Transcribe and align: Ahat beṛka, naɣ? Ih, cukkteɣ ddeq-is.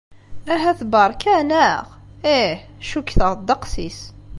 Ahat 0.53 0.79
beṛka, 0.91 1.35
naɣ? 1.49 1.85
Ih, 2.39 2.57
cukkteɣ 2.89 3.31
ddeq-is. 3.35 3.99